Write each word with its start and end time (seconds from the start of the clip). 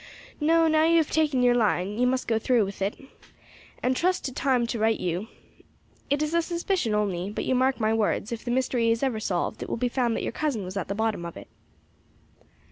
No; 0.39 0.67
now 0.67 0.83
you 0.83 0.97
have 0.97 1.11
taken 1.11 1.43
your 1.43 1.53
line 1.53 1.99
you 1.99 2.07
must 2.07 2.27
go 2.27 2.39
through 2.39 2.65
with 2.65 2.81
it, 2.81 2.97
and 3.83 3.95
trust 3.95 4.25
to 4.25 4.31
time 4.33 4.65
to 4.65 4.79
right 4.79 4.99
you. 4.99 5.27
It 6.09 6.23
is 6.23 6.33
a 6.33 6.41
suspicion 6.41 6.95
only, 6.95 7.29
but 7.29 7.45
you 7.45 7.53
mark 7.53 7.79
my 7.79 7.93
words, 7.93 8.31
if 8.31 8.43
the 8.43 8.49
mystery 8.49 8.89
is 8.89 9.03
ever 9.03 9.19
solved 9.19 9.61
it 9.61 9.69
will 9.69 9.77
be 9.77 9.89
found 9.89 10.15
that 10.15 10.23
your 10.23 10.31
cousin 10.31 10.63
was 10.65 10.75
at 10.75 10.87
the 10.87 10.95
bottom 10.95 11.23
of 11.23 11.37
it." 11.37 11.49